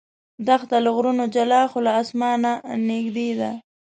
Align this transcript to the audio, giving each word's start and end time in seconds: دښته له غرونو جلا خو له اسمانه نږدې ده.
دښته 0.47 0.77
له 0.83 0.89
غرونو 0.95 1.23
جلا 1.35 1.61
خو 1.71 1.77
له 1.85 1.91
اسمانه 2.01 2.51
نږدې 2.89 3.29
ده. 3.39 3.51